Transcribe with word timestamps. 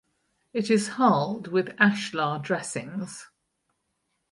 It 0.51 0.71
is 0.71 0.87
harled 0.97 1.49
with 1.49 1.77
ashlar 1.79 2.39
dressings. 2.41 3.27